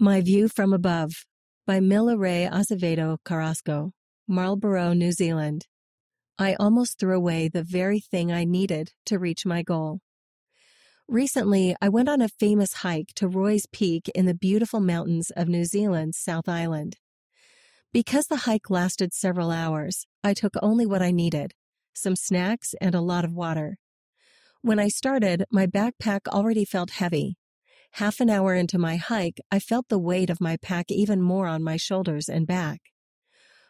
My 0.00 0.20
View 0.20 0.48
from 0.48 0.72
Above 0.72 1.24
by 1.68 1.78
Mila 1.78 2.16
Ray 2.16 2.46
Azevedo 2.46 3.18
Carrasco, 3.24 3.92
Marlborough, 4.26 4.92
New 4.92 5.12
Zealand. 5.12 5.68
I 6.36 6.54
almost 6.54 6.98
threw 6.98 7.16
away 7.16 7.48
the 7.48 7.62
very 7.62 8.00
thing 8.00 8.32
I 8.32 8.42
needed 8.42 8.90
to 9.06 9.20
reach 9.20 9.46
my 9.46 9.62
goal. 9.62 10.00
Recently, 11.06 11.76
I 11.80 11.90
went 11.90 12.08
on 12.08 12.20
a 12.20 12.28
famous 12.28 12.72
hike 12.72 13.12
to 13.14 13.28
Roy's 13.28 13.66
Peak 13.70 14.10
in 14.16 14.26
the 14.26 14.34
beautiful 14.34 14.80
mountains 14.80 15.30
of 15.30 15.46
New 15.46 15.64
Zealand's 15.64 16.18
South 16.18 16.48
Island. 16.48 16.96
Because 17.92 18.26
the 18.26 18.38
hike 18.48 18.70
lasted 18.70 19.14
several 19.14 19.52
hours, 19.52 20.08
I 20.24 20.34
took 20.34 20.54
only 20.60 20.86
what 20.86 21.02
I 21.02 21.12
needed 21.12 21.54
some 21.94 22.16
snacks 22.16 22.74
and 22.80 22.96
a 22.96 23.00
lot 23.00 23.24
of 23.24 23.32
water. 23.32 23.78
When 24.60 24.80
I 24.80 24.88
started, 24.88 25.44
my 25.52 25.68
backpack 25.68 26.26
already 26.26 26.64
felt 26.64 26.90
heavy, 26.90 27.36
Half 27.98 28.18
an 28.18 28.28
hour 28.28 28.56
into 28.56 28.76
my 28.76 28.96
hike, 28.96 29.40
I 29.52 29.60
felt 29.60 29.88
the 29.88 30.00
weight 30.00 30.28
of 30.28 30.40
my 30.40 30.56
pack 30.56 30.90
even 30.90 31.22
more 31.22 31.46
on 31.46 31.62
my 31.62 31.76
shoulders 31.76 32.28
and 32.28 32.44
back. 32.44 32.80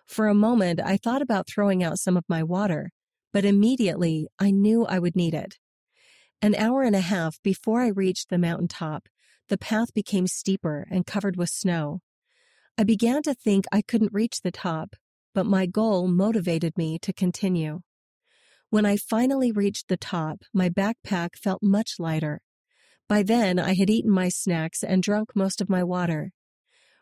For 0.07 0.29
a 0.29 0.35
moment, 0.35 0.81
I 0.83 0.97
thought 0.97 1.21
about 1.21 1.47
throwing 1.47 1.85
out 1.85 1.98
some 1.98 2.17
of 2.17 2.25
my 2.27 2.43
water, 2.43 2.91
but 3.34 3.45
immediately 3.45 4.27
I 4.39 4.51
knew 4.51 4.87
I 4.87 4.98
would 4.98 5.15
need 5.15 5.34
it. 5.34 5.59
An 6.41 6.55
hour 6.55 6.84
and 6.84 6.97
a 6.97 7.01
half 7.01 7.37
before 7.43 7.83
I 7.83 7.89
reached 7.89 8.31
the 8.31 8.39
mountain 8.39 8.67
top, 8.67 9.11
the 9.51 9.59
path 9.59 9.93
became 9.93 10.27
steeper 10.27 10.87
and 10.91 11.05
covered 11.05 11.37
with 11.37 11.51
snow. 11.51 12.01
I 12.79 12.84
began 12.84 13.20
to 13.25 13.34
think 13.34 13.67
I 13.70 13.83
couldn't 13.83 14.15
reach 14.15 14.41
the 14.41 14.51
top, 14.51 14.97
but 15.34 15.45
my 15.45 15.67
goal 15.67 16.09
motivated 16.09 16.79
me 16.79 16.98
to 17.01 17.12
continue. 17.12 17.81
When 18.70 18.87
I 18.87 18.97
finally 18.97 19.53
reached 19.53 19.89
the 19.89 19.98
top, 19.98 20.45
my 20.55 20.70
backpack 20.70 21.37
felt 21.37 21.62
much 21.62 21.97
lighter 21.98 22.41
by 23.09 23.23
then, 23.23 23.59
I 23.59 23.75
had 23.75 23.91
eaten 23.91 24.11
my 24.11 24.29
snacks 24.29 24.83
and 24.83 25.03
drunk 25.03 25.31
most 25.35 25.61
of 25.61 25.69
my 25.69 25.85
water. 25.85 26.33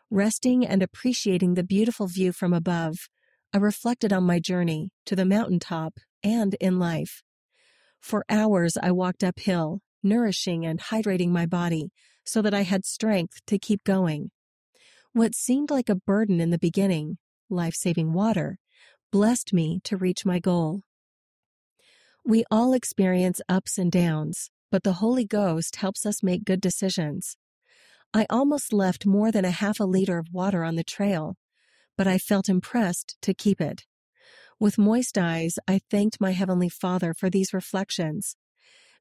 Resting 0.09 0.65
and 0.65 0.83
appreciating 0.83 1.53
the 1.53 1.63
beautiful 1.63 2.07
view 2.07 2.31
from 2.31 2.53
above, 2.53 3.07
I 3.53 3.57
reflected 3.57 4.11
on 4.11 4.23
my 4.23 4.39
journey 4.39 4.89
to 5.05 5.15
the 5.15 5.25
mountain 5.25 5.59
top 5.59 5.99
and 6.23 6.55
in 6.55 6.77
life. 6.77 7.21
For 8.01 8.25
hours, 8.29 8.77
I 8.81 8.91
walked 8.91 9.23
uphill, 9.23 9.79
nourishing 10.03 10.65
and 10.65 10.79
hydrating 10.79 11.29
my 11.29 11.45
body 11.45 11.91
so 12.25 12.41
that 12.41 12.53
I 12.53 12.61
had 12.61 12.85
strength 12.85 13.39
to 13.47 13.57
keep 13.57 13.83
going. 13.83 14.31
What 15.13 15.35
seemed 15.35 15.71
like 15.71 15.89
a 15.89 15.95
burden 15.95 16.39
in 16.41 16.49
the 16.49 16.59
beginning, 16.59 17.17
life 17.49 17.75
saving 17.75 18.13
water, 18.13 18.57
blessed 19.11 19.53
me 19.53 19.79
to 19.85 19.97
reach 19.97 20.25
my 20.25 20.39
goal. 20.39 20.81
We 22.25 22.43
all 22.49 22.73
experience 22.73 23.41
ups 23.47 23.77
and 23.77 23.91
downs, 23.91 24.49
but 24.73 24.81
the 24.81 24.93
Holy 24.93 25.23
Ghost 25.23 25.75
helps 25.75 26.03
us 26.03 26.23
make 26.23 26.45
good 26.45 26.59
decisions. 26.59 27.37
I 28.11 28.25
almost 28.27 28.73
left 28.73 29.05
more 29.05 29.31
than 29.31 29.45
a 29.45 29.51
half 29.51 29.79
a 29.79 29.83
liter 29.83 30.17
of 30.17 30.33
water 30.33 30.63
on 30.63 30.77
the 30.77 30.83
trail, 30.83 31.37
but 31.95 32.07
I 32.07 32.17
felt 32.17 32.49
impressed 32.49 33.15
to 33.21 33.35
keep 33.35 33.61
it. 33.61 33.85
With 34.59 34.79
moist 34.79 35.15
eyes, 35.15 35.59
I 35.67 35.79
thanked 35.91 36.19
my 36.19 36.31
Heavenly 36.31 36.69
Father 36.69 37.13
for 37.13 37.29
these 37.29 37.53
reflections. 37.53 38.35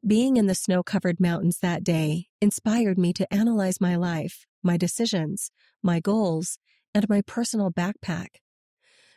Being 0.06 0.36
in 0.36 0.46
the 0.46 0.54
snow 0.54 0.82
covered 0.82 1.18
mountains 1.18 1.60
that 1.60 1.82
day 1.82 2.26
inspired 2.42 2.98
me 2.98 3.14
to 3.14 3.32
analyze 3.32 3.80
my 3.80 3.96
life, 3.96 4.44
my 4.62 4.76
decisions, 4.76 5.50
my 5.82 6.00
goals, 6.00 6.58
and 6.94 7.08
my 7.08 7.22
personal 7.22 7.70
backpack. 7.70 8.42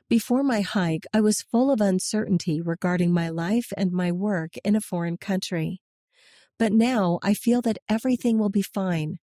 Before 0.08 0.42
my 0.42 0.62
hike, 0.62 1.06
I 1.14 1.20
was 1.20 1.42
full 1.42 1.70
of 1.70 1.82
uncertainty 1.82 2.62
regarding 2.62 3.12
my 3.12 3.28
life 3.28 3.74
and 3.76 3.92
my 3.92 4.14
work 4.14 4.54
in 4.64 4.78
a 4.78 4.80
foreign 4.80 5.18
country. 5.18 5.82
But 6.58 6.72
now 6.72 7.20
I 7.22 7.34
feel 7.34 7.62
that 7.64 7.80
everything 7.90 8.38
will 8.38 8.50
be 8.50 8.62
fine. 8.62 9.20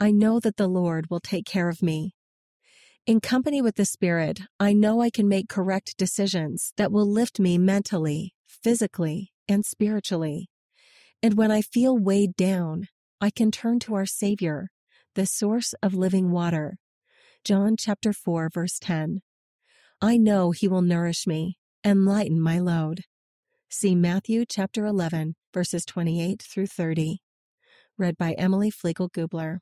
I 0.00 0.10
know 0.10 0.40
that 0.40 0.56
the 0.56 0.68
Lord 0.68 1.10
will 1.10 1.20
take 1.20 1.44
care 1.44 1.68
of 1.68 1.82
me. 1.82 2.14
In 3.06 3.20
company 3.20 3.60
with 3.60 3.74
the 3.74 3.84
Spirit, 3.84 4.40
I 4.60 4.72
know 4.72 5.00
I 5.00 5.10
can 5.10 5.28
make 5.28 5.48
correct 5.48 5.96
decisions 5.98 6.72
that 6.76 6.92
will 6.92 7.06
lift 7.06 7.40
me 7.40 7.58
mentally, 7.58 8.32
physically, 8.46 9.32
and 9.48 9.64
spiritually. 9.64 10.48
And 11.22 11.34
when 11.34 11.50
I 11.50 11.62
feel 11.62 11.98
weighed 11.98 12.36
down, 12.36 12.88
I 13.20 13.30
can 13.30 13.50
turn 13.50 13.78
to 13.80 13.94
our 13.94 14.06
Savior, 14.06 14.68
the 15.14 15.26
source 15.26 15.74
of 15.82 15.94
living 15.94 16.30
water. 16.30 16.78
John 17.44 17.76
chapter 17.76 18.12
4 18.12 18.50
verse 18.54 18.78
10. 18.80 19.20
I 20.00 20.16
know 20.16 20.52
he 20.52 20.68
will 20.68 20.82
nourish 20.82 21.26
me 21.26 21.58
and 21.84 22.04
lighten 22.04 22.40
my 22.40 22.58
load. 22.58 23.02
See 23.74 23.94
Matthew 23.94 24.44
chapter 24.46 24.84
11 24.84 25.34
verses 25.54 25.86
28 25.86 26.42
through 26.42 26.66
30. 26.66 27.22
Read 27.96 28.18
by 28.18 28.32
Emily 28.32 28.68
Flegel 28.68 29.08
Gubler. 29.08 29.60